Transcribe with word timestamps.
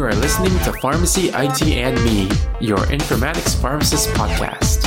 You 0.00 0.06
are 0.06 0.14
listening 0.14 0.58
to 0.60 0.72
Pharmacy 0.80 1.28
IT 1.28 1.60
and 1.60 2.02
Me, 2.06 2.22
your 2.58 2.78
informatics 2.86 3.54
pharmacist 3.60 4.08
podcast. 4.14 4.82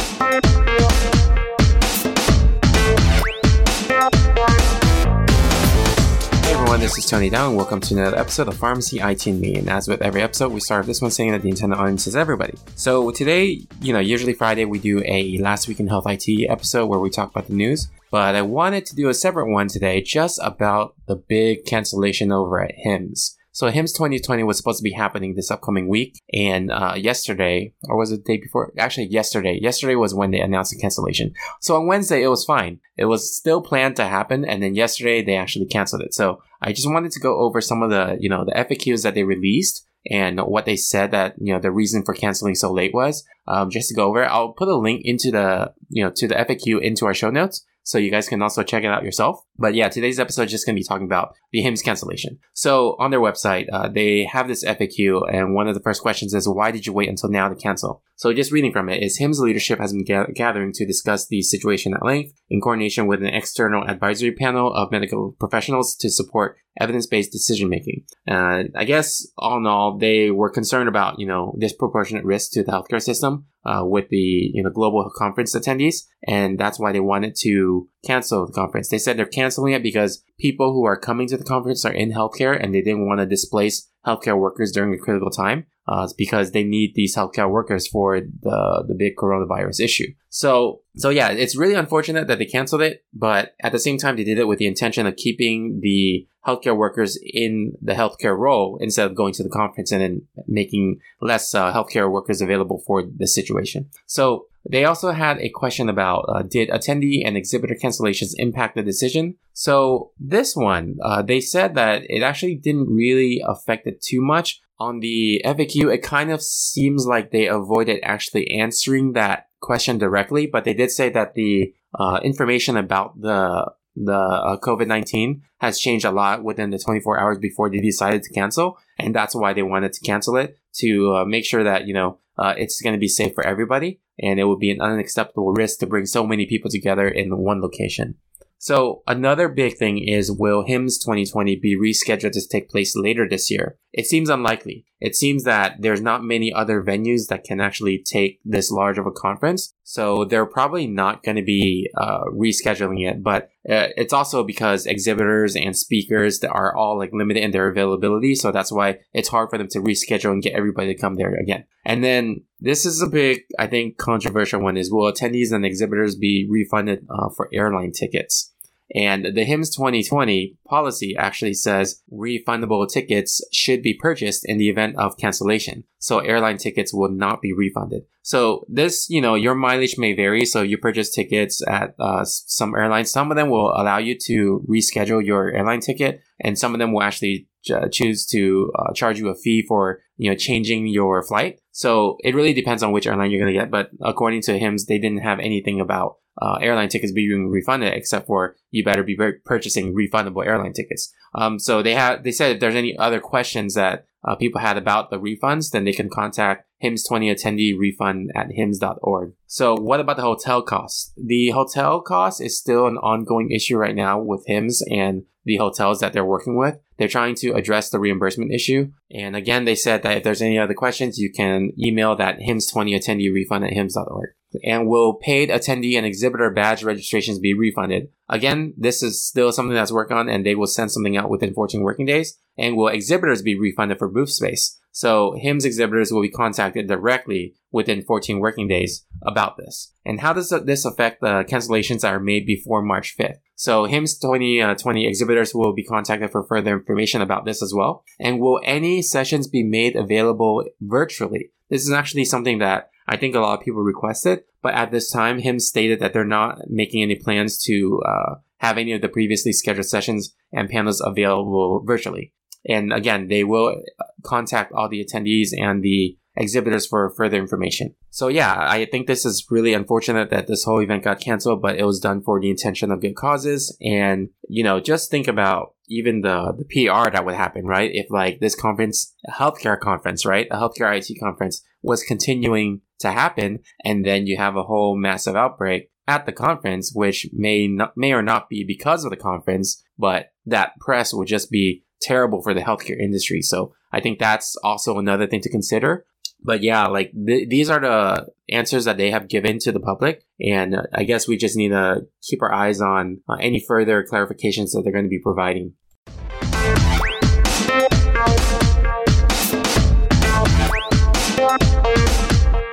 Hey 6.43 6.53
everyone, 6.55 6.79
this 6.79 6.97
is 6.97 7.05
Tony 7.05 7.29
Dao. 7.29 7.55
Welcome 7.55 7.79
to 7.81 7.93
another 7.93 8.17
episode 8.17 8.47
of 8.47 8.57
Pharmacy 8.57 9.01
IT 9.01 9.27
and 9.27 9.39
Me. 9.39 9.53
And 9.53 9.69
as 9.69 9.87
with 9.87 10.01
every 10.01 10.23
episode, 10.23 10.51
we 10.51 10.59
start 10.59 10.87
this 10.87 10.99
one 10.99 11.11
saying 11.11 11.33
that 11.33 11.43
the 11.43 11.49
intended 11.49 11.77
audience 11.77 12.07
is 12.07 12.15
everybody. 12.15 12.55
So 12.73 13.11
today, 13.11 13.67
you 13.81 13.93
know, 13.93 13.99
usually 13.99 14.33
Friday 14.33 14.65
we 14.65 14.79
do 14.79 15.03
a 15.05 15.37
Last 15.37 15.67
Week 15.67 15.79
in 15.79 15.89
Health 15.89 16.07
IT 16.07 16.49
episode 16.49 16.87
where 16.87 16.99
we 16.99 17.11
talk 17.11 17.29
about 17.29 17.49
the 17.49 17.53
news. 17.53 17.87
But 18.09 18.33
I 18.33 18.41
wanted 18.41 18.87
to 18.87 18.95
do 18.95 19.09
a 19.09 19.13
separate 19.13 19.51
one 19.51 19.67
today 19.67 20.01
just 20.01 20.39
about 20.41 20.95
the 21.05 21.15
big 21.15 21.65
cancellation 21.65 22.31
over 22.31 22.63
at 22.63 22.73
HIMSS. 22.83 23.35
So 23.53 23.69
HIMSS 23.69 23.93
2020 23.93 24.41
was 24.43 24.57
supposed 24.57 24.79
to 24.79 24.83
be 24.83 24.93
happening 24.93 25.35
this 25.35 25.51
upcoming 25.51 25.87
week, 25.87 26.19
and 26.33 26.71
uh, 26.71 26.95
yesterday, 26.97 27.75
or 27.83 27.97
was 27.97 28.11
it 28.11 28.25
the 28.25 28.33
day 28.33 28.41
before? 28.41 28.73
Actually, 28.79 29.09
yesterday. 29.09 29.59
Yesterday 29.61 29.93
was 29.93 30.15
when 30.15 30.31
they 30.31 30.39
announced 30.39 30.71
the 30.71 30.79
cancellation. 30.79 31.35
So 31.61 31.75
on 31.75 31.85
Wednesday, 31.85 32.23
it 32.23 32.29
was 32.29 32.45
fine. 32.45 32.79
It 32.97 33.05
was 33.05 33.35
still 33.35 33.61
planned 33.61 33.95
to 33.97 34.05
happen, 34.05 34.43
and 34.43 34.63
then 34.63 34.73
yesterday 34.73 35.23
they 35.23 35.35
actually 35.35 35.67
canceled 35.67 36.01
it. 36.01 36.15
So 36.15 36.41
I 36.63 36.73
just 36.73 36.89
wanted 36.89 37.11
to 37.11 37.19
go 37.19 37.41
over 37.41 37.61
some 37.61 37.83
of 37.83 37.91
the, 37.91 38.17
you 38.19 38.27
know, 38.27 38.43
the 38.43 38.53
FAQs 38.53 39.03
that 39.03 39.13
they 39.13 39.23
released 39.23 39.85
and 40.09 40.39
what 40.39 40.65
they 40.65 40.75
said 40.75 41.11
that 41.11 41.35
you 41.37 41.53
know 41.53 41.59
the 41.59 41.71
reason 41.71 42.03
for 42.03 42.15
canceling 42.15 42.55
so 42.55 42.73
late 42.73 42.93
was. 42.93 43.23
Um, 43.47 43.69
just 43.69 43.87
to 43.89 43.95
go 43.95 44.07
over, 44.07 44.25
I'll 44.25 44.53
put 44.53 44.67
a 44.67 44.75
link 44.75 45.01
into 45.05 45.29
the 45.29 45.73
you 45.89 46.03
know 46.03 46.11
to 46.15 46.27
the 46.27 46.35
FAQ 46.35 46.81
into 46.81 47.05
our 47.05 47.13
show 47.13 47.29
notes 47.29 47.63
so 47.83 47.97
you 47.97 48.09
guys 48.09 48.29
can 48.29 48.41
also 48.41 48.63
check 48.63 48.83
it 48.83 48.87
out 48.87 49.03
yourself. 49.03 49.45
But 49.57 49.75
yeah, 49.75 49.89
today's 49.89 50.19
episode 50.19 50.45
is 50.45 50.51
just 50.51 50.65
going 50.65 50.75
to 50.75 50.79
be 50.79 50.85
talking 50.85 51.05
about 51.05 51.35
the 51.51 51.63
HIMSS 51.63 51.83
cancellation. 51.83 52.39
So 52.53 52.95
on 52.99 53.11
their 53.11 53.19
website, 53.19 53.67
uh, 53.71 53.87
they 53.87 54.25
have 54.25 54.47
this 54.47 54.63
FAQ, 54.65 55.31
and 55.31 55.53
one 55.53 55.67
of 55.67 55.75
the 55.75 55.81
first 55.81 56.01
questions 56.01 56.33
is, 56.33 56.47
why 56.47 56.71
did 56.71 56.87
you 56.87 56.93
wait 56.93 57.09
until 57.09 57.29
now 57.29 57.49
to 57.49 57.55
cancel? 57.55 58.01
So 58.15 58.33
just 58.33 58.51
reading 58.51 58.71
from 58.71 58.89
it 58.89 59.03
is, 59.03 59.19
HIMSS 59.19 59.39
leadership 59.39 59.79
has 59.79 59.93
been 59.93 60.05
ga- 60.05 60.31
gathering 60.33 60.71
to 60.73 60.85
discuss 60.85 61.27
the 61.27 61.41
situation 61.41 61.93
at 61.93 62.05
length 62.05 62.33
in 62.49 62.61
coordination 62.61 63.05
with 63.05 63.21
an 63.21 63.27
external 63.27 63.87
advisory 63.87 64.31
panel 64.31 64.73
of 64.73 64.91
medical 64.91 65.35
professionals 65.39 65.95
to 65.97 66.09
support 66.09 66.57
evidence-based 66.79 67.31
decision 67.31 67.69
making. 67.69 68.03
Uh, 68.27 68.63
I 68.75 68.85
guess 68.85 69.27
all 69.37 69.57
in 69.57 69.67
all, 69.67 69.97
they 69.97 70.31
were 70.31 70.49
concerned 70.49 70.89
about 70.89 71.19
you 71.19 71.27
know 71.27 71.55
disproportionate 71.59 72.25
risk 72.25 72.51
to 72.53 72.63
the 72.63 72.71
healthcare 72.71 73.01
system 73.01 73.45
uh, 73.65 73.83
with 73.83 74.09
the 74.09 74.17
you 74.53 74.63
know 74.63 74.69
global 74.69 75.09
conference 75.15 75.55
attendees, 75.55 76.03
and 76.27 76.59
that's 76.59 76.79
why 76.79 76.91
they 76.91 76.99
wanted 76.99 77.35
to 77.41 77.87
cancel 78.05 78.45
the 78.45 78.53
conference. 78.53 78.89
They 78.89 78.97
said 78.97 79.17
they're 79.17 79.25
canceling 79.25 79.73
it 79.73 79.83
because 79.83 80.23
people 80.39 80.73
who 80.73 80.85
are 80.85 80.97
coming 80.97 81.27
to 81.27 81.37
the 81.37 81.43
conference 81.43 81.85
are 81.85 81.93
in 81.93 82.11
healthcare, 82.11 82.57
and 82.61 82.73
they 82.73 82.81
didn't 82.81 83.07
want 83.07 83.19
to 83.19 83.25
displace 83.25 83.89
healthcare 84.05 84.37
workers 84.37 84.71
during 84.71 84.93
a 84.93 84.97
critical 84.97 85.29
time. 85.29 85.65
Uh, 85.85 86.07
because 86.17 86.51
they 86.51 86.63
need 86.63 86.95
these 86.95 87.13
healthcare 87.13 87.51
workers 87.51 87.85
for 87.85 88.21
the 88.21 88.85
the 88.87 88.95
big 88.95 89.17
coronavirus 89.17 89.81
issue. 89.81 90.07
So 90.29 90.79
so 90.95 91.09
yeah, 91.09 91.31
it's 91.31 91.57
really 91.57 91.73
unfortunate 91.73 92.27
that 92.27 92.39
they 92.39 92.45
canceled 92.45 92.81
it, 92.81 93.03
but 93.13 93.53
at 93.59 93.73
the 93.73 93.79
same 93.79 93.97
time 93.97 94.15
they 94.15 94.23
did 94.23 94.39
it 94.39 94.47
with 94.47 94.59
the 94.59 94.65
intention 94.65 95.05
of 95.05 95.17
keeping 95.17 95.81
the 95.81 96.25
healthcare 96.47 96.77
workers 96.77 97.19
in 97.21 97.73
the 97.81 97.95
healthcare 97.95 98.37
role 98.37 98.77
instead 98.79 99.07
of 99.07 99.15
going 99.15 99.33
to 99.33 99.43
the 99.43 99.49
conference 99.49 99.91
and 99.91 100.01
then 100.01 100.21
making 100.47 101.01
less 101.19 101.53
uh, 101.53 101.73
healthcare 101.73 102.09
workers 102.09 102.41
available 102.41 102.81
for 102.87 103.03
the 103.03 103.27
situation. 103.27 103.89
So 104.05 104.45
they 104.69 104.85
also 104.85 105.11
had 105.11 105.39
a 105.39 105.49
question 105.49 105.89
about 105.89 106.25
uh, 106.29 106.41
did 106.41 106.69
attendee 106.69 107.25
and 107.25 107.35
exhibitor 107.35 107.75
cancellations 107.75 108.31
impact 108.37 108.75
the 108.75 108.83
decision? 108.83 109.35
So 109.53 110.11
this 110.19 110.55
one, 110.55 110.97
uh, 111.03 111.21
they 111.21 111.41
said 111.41 111.75
that 111.75 112.03
it 112.09 112.23
actually 112.23 112.55
didn't 112.55 112.89
really 112.89 113.41
affect 113.45 113.87
it 113.87 114.01
too 114.01 114.21
much. 114.21 114.61
On 114.79 114.99
the 114.99 115.41
FAQ, 115.45 115.93
it 115.93 116.01
kind 116.03 116.31
of 116.31 116.41
seems 116.41 117.05
like 117.05 117.31
they 117.31 117.47
avoided 117.47 117.99
actually 118.03 118.49
answering 118.51 119.13
that 119.13 119.47
question 119.61 119.97
directly, 119.97 120.47
but 120.47 120.63
they 120.63 120.73
did 120.73 120.91
say 120.91 121.09
that 121.09 121.35
the 121.35 121.73
uh, 121.97 122.19
information 122.23 122.75
about 122.77 123.19
the 123.19 123.71
the 123.95 124.17
uh, 124.17 124.57
COVID 124.57 124.87
19 124.87 125.43
has 125.59 125.79
changed 125.79 126.05
a 126.05 126.11
lot 126.11 126.43
within 126.43 126.71
the 126.71 126.79
24 126.79 127.19
hours 127.19 127.37
before 127.37 127.69
they 127.69 127.79
decided 127.79 128.23
to 128.23 128.33
cancel. 128.33 128.79
And 128.97 129.13
that's 129.13 129.35
why 129.35 129.53
they 129.53 129.61
wanted 129.61 129.93
to 129.93 130.01
cancel 130.01 130.35
it 130.37 130.57
to 130.77 131.13
uh, 131.15 131.25
make 131.25 131.45
sure 131.45 131.63
that, 131.63 131.85
you 131.85 131.93
know, 131.93 132.17
uh, 132.37 132.55
it's 132.57 132.81
going 132.81 132.93
to 132.93 132.99
be 132.99 133.07
safe 133.07 133.35
for 133.35 133.45
everybody. 133.45 133.99
And 134.19 134.39
it 134.39 134.45
would 134.45 134.59
be 134.59 134.71
an 134.71 134.81
unacceptable 134.81 135.53
risk 135.53 135.79
to 135.79 135.87
bring 135.87 136.05
so 136.05 136.25
many 136.25 136.45
people 136.45 136.69
together 136.69 137.07
in 137.07 137.37
one 137.37 137.61
location. 137.61 138.15
So 138.57 139.03
another 139.07 139.49
big 139.49 139.77
thing 139.77 139.97
is 139.97 140.31
will 140.31 140.63
HIMSS 140.63 140.99
2020 141.03 141.57
be 141.57 141.77
rescheduled 141.77 142.31
to 142.31 142.47
take 142.47 142.69
place 142.69 142.95
later 142.95 143.27
this 143.27 143.51
year? 143.51 143.77
It 143.93 144.07
seems 144.07 144.29
unlikely. 144.29 144.85
It 144.99 145.15
seems 145.15 145.43
that 145.43 145.75
there's 145.79 146.01
not 146.01 146.23
many 146.23 146.51
other 146.51 146.81
venues 146.81 147.27
that 147.27 147.43
can 147.43 147.61
actually 147.61 147.99
take 147.99 148.39
this 148.43 148.71
large 148.71 148.97
of 148.97 149.05
a 149.05 149.11
conference. 149.11 149.73
So 149.83 150.25
they're 150.25 150.47
probably 150.47 150.87
not 150.87 151.23
going 151.23 151.35
to 151.35 151.43
be 151.43 151.89
uh, 151.95 152.21
rescheduling 152.33 153.07
it, 153.07 153.21
but 153.21 153.49
uh, 153.69 153.93
it's 153.95 154.13
also 154.13 154.43
because 154.43 154.87
exhibitors 154.87 155.55
and 155.55 155.77
speakers 155.77 156.43
are 156.43 156.75
all 156.75 156.97
like 156.97 157.11
limited 157.13 157.43
in 157.43 157.51
their 157.51 157.69
availability. 157.69 158.33
So 158.33 158.51
that's 158.51 158.71
why 158.71 158.99
it's 159.13 159.29
hard 159.29 159.49
for 159.51 159.57
them 159.59 159.67
to 159.71 159.79
reschedule 159.79 160.31
and 160.31 160.41
get 160.41 160.53
everybody 160.53 160.95
to 160.95 160.99
come 160.99 161.15
there 161.15 161.35
again. 161.35 161.65
And 161.85 162.03
then 162.03 162.43
this 162.59 162.85
is 162.85 163.01
a 163.01 163.07
big, 163.07 163.41
I 163.59 163.67
think, 163.67 163.97
controversial 163.97 164.61
one 164.61 164.77
is 164.77 164.91
will 164.91 165.11
attendees 165.11 165.51
and 165.51 165.65
exhibitors 165.65 166.15
be 166.15 166.47
refunded 166.49 167.05
uh, 167.09 167.29
for 167.35 167.49
airline 167.53 167.91
tickets? 167.91 168.52
And 168.95 169.25
the 169.35 169.45
HIMSS 169.45 169.75
2020 169.75 170.57
policy 170.67 171.15
actually 171.17 171.55
says 171.55 172.01
refundable 172.11 172.87
tickets 172.87 173.41
should 173.51 173.81
be 173.81 173.95
purchased 173.95 174.45
in 174.45 174.57
the 174.57 174.69
event 174.69 174.97
of 174.97 175.17
cancellation. 175.17 175.85
So 175.97 176.19
airline 176.19 176.57
tickets 176.57 176.93
will 176.93 177.09
not 177.09 177.41
be 177.41 177.53
refunded. 177.53 178.03
So 178.21 178.65
this, 178.69 179.09
you 179.09 179.19
know, 179.19 179.35
your 179.35 179.55
mileage 179.55 179.97
may 179.97 180.13
vary. 180.13 180.45
So 180.45 180.61
you 180.61 180.77
purchase 180.77 181.09
tickets 181.09 181.61
at 181.67 181.95
uh, 181.99 182.23
some 182.23 182.75
airlines. 182.75 183.11
Some 183.11 183.31
of 183.31 183.37
them 183.37 183.49
will 183.49 183.73
allow 183.75 183.97
you 183.97 184.17
to 184.25 184.63
reschedule 184.69 185.25
your 185.25 185.51
airline 185.51 185.79
ticket, 185.79 186.21
and 186.39 186.57
some 186.57 186.73
of 186.73 186.79
them 186.79 186.93
will 186.93 187.01
actually 187.03 187.47
uh, 187.71 187.87
choose 187.91 188.25
to 188.27 188.71
uh, 188.77 188.93
charge 188.93 189.19
you 189.19 189.29
a 189.29 189.35
fee 189.35 189.63
for 189.67 190.01
you 190.17 190.29
know 190.29 190.35
changing 190.35 190.87
your 190.87 191.23
flight. 191.23 191.59
So 191.71 192.17
it 192.23 192.35
really 192.35 192.53
depends 192.53 192.83
on 192.83 192.91
which 192.91 193.07
airline 193.07 193.31
you're 193.31 193.41
going 193.41 193.53
to 193.53 193.59
get. 193.59 193.71
But 193.71 193.91
according 194.01 194.41
to 194.43 194.59
HIMSS, 194.59 194.85
they 194.87 194.97
didn't 194.97 195.23
have 195.23 195.39
anything 195.39 195.79
about 195.79 196.17
uh, 196.41 196.57
airline 196.61 196.89
tickets 196.89 197.11
being 197.11 197.49
refunded, 197.49 197.93
except 197.93 198.27
for 198.27 198.55
you 198.71 198.83
better 198.83 199.03
be 199.03 199.17
purchasing 199.45 199.93
refundable 199.93 200.45
airline 200.45 200.73
tickets. 200.73 201.13
Um, 201.35 201.59
so 201.59 201.81
they 201.81 201.93
had 201.93 202.23
they 202.23 202.31
said 202.31 202.55
if 202.55 202.59
there's 202.59 202.75
any 202.75 202.97
other 202.97 203.19
questions 203.19 203.75
that 203.75 204.05
uh, 204.25 204.35
people 204.35 204.61
had 204.61 204.77
about 204.77 205.09
the 205.09 205.19
refunds, 205.19 205.71
then 205.71 205.83
they 205.83 205.91
can 205.91 206.09
contact 206.09 206.65
HIMSS 206.83 207.07
20 207.07 207.33
attendee 207.33 207.77
refund 207.77 208.31
at 208.35 208.49
HIMSS.org. 208.49 209.33
So 209.47 209.75
what 209.75 209.99
about 209.99 210.15
the 210.15 210.23
hotel 210.23 210.61
costs? 210.61 211.13
The 211.17 211.49
hotel 211.49 212.01
cost 212.01 212.41
is 212.41 212.57
still 212.57 212.87
an 212.87 212.97
ongoing 212.97 213.51
issue 213.51 213.77
right 213.77 213.95
now 213.95 214.19
with 214.19 214.45
HIMSS 214.47 214.81
and 214.89 215.23
the 215.45 215.57
hotels 215.57 215.99
that 215.99 216.13
they're 216.13 216.25
working 216.25 216.57
with. 216.57 216.79
They're 216.97 217.07
trying 217.07 217.35
to 217.35 217.53
address 217.53 217.89
the 217.89 217.99
reimbursement 217.99 218.51
issue. 218.53 218.91
And 219.11 219.35
again, 219.35 219.65
they 219.65 219.75
said 219.75 220.03
that 220.03 220.17
if 220.17 220.23
there's 220.23 220.41
any 220.41 220.57
other 220.57 220.73
questions, 220.73 221.17
you 221.17 221.31
can 221.31 221.71
email 221.77 222.15
that 222.15 222.39
HIMSS20 222.39 222.95
attendee 222.95 223.33
refund 223.33 223.65
at 223.65 223.73
HIMSS.org. 223.73 224.29
and 224.63 224.87
will 224.87 225.15
paid 225.15 225.49
attendee 225.49 225.97
and 225.97 226.05
exhibitor 226.05 226.49
badge 226.51 226.83
registrations 226.83 227.39
be 227.39 227.53
refunded? 227.53 228.09
Again, 228.29 228.73
this 228.77 229.01
is 229.03 229.23
still 229.23 229.51
something 229.51 229.73
that's 229.73 229.91
worked 229.91 230.11
on 230.11 230.29
and 230.29 230.45
they 230.45 230.55
will 230.55 230.67
send 230.67 230.91
something 230.91 231.17
out 231.17 231.29
within 231.29 231.53
14 231.53 231.81
working 231.81 232.05
days. 232.05 232.37
And 232.57 232.77
will 232.77 232.87
exhibitors 232.87 233.41
be 233.41 233.57
refunded 233.57 233.97
for 233.97 234.07
booth 234.07 234.29
space? 234.29 234.79
So 234.93 235.35
HIMSS 235.43 235.65
exhibitors 235.65 236.11
will 236.11 236.21
be 236.21 236.29
contacted 236.29 236.87
directly 236.87 237.55
within 237.71 238.03
14 238.03 238.39
working 238.39 238.67
days 238.67 239.05
about 239.23 239.57
this. 239.57 239.91
And 240.05 240.19
how 240.19 240.33
does 240.33 240.53
this 240.65 240.85
affect 240.85 241.19
the 241.19 241.43
cancellations 241.49 242.01
that 242.01 242.13
are 242.13 242.19
made 242.19 242.45
before 242.45 242.83
March 242.83 243.17
5th? 243.17 243.39
So 243.55 243.87
HIMSS 243.87 244.21
2020 244.21 245.05
uh, 245.05 245.09
exhibitors 245.09 245.55
will 245.55 245.73
be 245.73 245.83
contacted 245.83 246.31
for 246.31 246.45
further 246.45 246.73
information 246.73 247.23
about 247.23 247.43
this 247.43 247.63
as 247.63 247.73
well. 247.75 248.03
And 248.19 248.39
will 248.39 248.61
any 248.63 249.01
sessions 249.01 249.47
be 249.47 249.63
made 249.63 249.95
available 249.95 250.63
virtually? 250.79 251.51
This 251.69 251.81
is 251.81 251.91
actually 251.91 252.25
something 252.25 252.59
that 252.59 252.91
I 253.07 253.17
think 253.17 253.33
a 253.33 253.39
lot 253.39 253.57
of 253.57 253.65
people 253.65 253.81
requested, 253.81 254.43
but 254.61 254.75
at 254.75 254.91
this 254.91 255.11
time, 255.11 255.41
HIMSS 255.41 255.63
stated 255.63 255.99
that 255.99 256.13
they're 256.13 256.23
not 256.23 256.69
making 256.69 257.01
any 257.01 257.15
plans 257.15 257.61
to 257.63 257.99
uh, 258.07 258.35
have 258.57 258.77
any 258.77 258.93
of 258.93 259.01
the 259.01 259.09
previously 259.09 259.53
scheduled 259.53 259.87
sessions 259.87 260.35
and 260.51 260.69
panels 260.69 261.01
available 261.03 261.83
virtually. 261.83 262.31
And 262.67 262.93
again, 262.93 263.27
they 263.27 263.43
will 263.43 263.81
contact 264.23 264.71
all 264.71 264.89
the 264.89 265.03
attendees 265.03 265.49
and 265.57 265.83
the 265.83 266.17
exhibitors 266.35 266.87
for 266.87 267.09
further 267.11 267.37
information. 267.37 267.93
So 268.09 268.27
yeah, 268.27 268.55
I 268.57 268.85
think 268.85 269.07
this 269.07 269.25
is 269.25 269.45
really 269.49 269.73
unfortunate 269.73 270.29
that 270.31 270.47
this 270.47 270.63
whole 270.63 270.81
event 270.81 271.03
got 271.03 271.19
canceled, 271.19 271.61
but 271.61 271.77
it 271.77 271.85
was 271.85 271.99
done 271.99 272.21
for 272.21 272.39
the 272.39 272.49
intention 272.49 272.91
of 272.91 273.01
good 273.01 273.15
causes. 273.15 273.75
And, 273.81 274.29
you 274.47 274.63
know, 274.63 274.79
just 274.79 275.11
think 275.11 275.27
about 275.27 275.75
even 275.87 276.21
the, 276.21 276.53
the 276.57 276.65
PR 276.65 277.11
that 277.11 277.25
would 277.25 277.35
happen, 277.35 277.65
right? 277.65 277.91
If 277.93 278.07
like 278.09 278.39
this 278.39 278.55
conference, 278.55 279.13
a 279.27 279.31
healthcare 279.31 279.79
conference, 279.79 280.25
right? 280.25 280.47
A 280.49 280.55
healthcare 280.55 280.97
IT 280.97 281.19
conference 281.19 281.63
was 281.83 282.03
continuing 282.03 282.81
to 282.99 283.11
happen 283.11 283.59
and 283.83 284.05
then 284.05 284.25
you 284.25 284.37
have 284.37 284.55
a 284.55 284.63
whole 284.63 284.97
massive 284.97 285.35
outbreak 285.35 285.91
at 286.07 286.25
the 286.25 286.31
conference, 286.31 286.91
which 286.93 287.27
may 287.31 287.67
not, 287.67 287.95
may 287.95 288.11
or 288.11 288.21
not 288.21 288.49
be 288.49 288.63
because 288.63 289.05
of 289.05 289.11
the 289.11 289.17
conference, 289.17 289.83
but 289.97 290.31
that 290.45 290.77
press 290.79 291.13
will 291.13 291.25
just 291.25 291.49
be 291.49 291.83
terrible 292.03 292.41
for 292.41 292.53
the 292.53 292.61
healthcare 292.61 292.99
industry. 292.99 293.41
So 293.41 293.73
I 293.91 293.99
think 294.01 294.19
that's 294.19 294.55
also 294.63 294.99
another 294.99 295.27
thing 295.27 295.41
to 295.41 295.49
consider. 295.49 296.05
But 296.45 296.61
yeah, 296.61 296.87
like 296.87 297.11
th- 297.13 297.49
these 297.49 297.69
are 297.69 297.79
the 297.79 298.27
answers 298.49 298.85
that 298.85 298.97
they 298.97 299.11
have 299.11 299.29
given 299.29 299.59
to 299.59 299.71
the 299.71 299.79
public. 299.79 300.25
And 300.41 300.75
uh, 300.75 300.83
I 300.93 301.03
guess 301.03 301.27
we 301.27 301.37
just 301.37 301.55
need 301.55 301.69
to 301.69 302.01
keep 302.21 302.41
our 302.41 302.53
eyes 302.53 302.81
on 302.81 303.21
uh, 303.29 303.37
any 303.39 303.63
further 303.65 304.03
clarifications 304.03 304.71
that 304.71 304.81
they're 304.83 304.93
going 304.93 305.05
to 305.05 305.09
be 305.09 305.21
providing. 305.23 305.73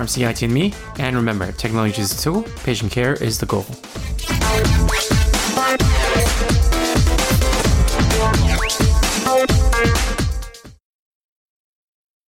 Pharmacy 0.00 0.24
IT 0.24 0.40
and 0.40 0.54
me. 0.54 0.72
And 0.98 1.14
remember, 1.14 1.52
technology 1.52 2.00
is 2.00 2.18
a 2.18 2.22
tool, 2.22 2.42
patient 2.64 2.90
care 2.90 3.22
is 3.22 3.38
the 3.38 3.44
goal. 3.44 3.66